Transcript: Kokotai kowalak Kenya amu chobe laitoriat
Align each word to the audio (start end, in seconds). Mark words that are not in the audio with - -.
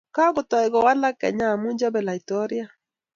Kokotai 0.15 0.67
kowalak 0.73 1.15
Kenya 1.21 1.45
amu 1.53 1.69
chobe 1.79 1.99
laitoriat 2.07 2.71